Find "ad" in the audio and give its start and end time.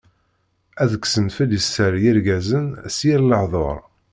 0.81-0.91